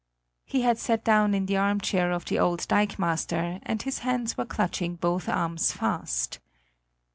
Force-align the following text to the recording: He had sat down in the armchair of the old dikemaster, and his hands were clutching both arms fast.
He 0.45 0.63
had 0.63 0.79
sat 0.79 1.03
down 1.03 1.35
in 1.35 1.45
the 1.45 1.57
armchair 1.57 2.11
of 2.11 2.25
the 2.25 2.39
old 2.39 2.67
dikemaster, 2.67 3.59
and 3.61 3.83
his 3.83 3.99
hands 3.99 4.35
were 4.35 4.45
clutching 4.45 4.95
both 4.95 5.29
arms 5.29 5.73
fast. 5.73 6.39